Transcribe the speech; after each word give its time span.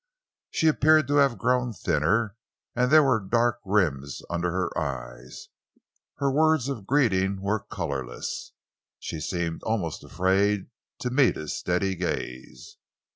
She 0.49 0.67
appeared 0.67 1.07
to 1.09 1.17
have 1.17 1.37
grown 1.37 1.73
thinner, 1.73 2.35
and 2.75 2.89
there 2.89 3.03
were 3.03 3.19
dark 3.19 3.59
rims 3.63 4.23
under 4.31 4.49
her 4.49 4.75
eyes. 4.75 5.49
Her 6.15 6.31
words 6.31 6.67
of 6.69 6.87
greeting 6.87 7.39
were 7.39 7.59
colourless. 7.65 8.53
She 8.97 9.19
seemed 9.19 9.61
almost 9.61 10.03
afraid 10.03 10.71
to 11.01 11.11
meet 11.11 11.35
his 11.35 11.55
steady 11.55 11.93
gaze. 11.93 12.77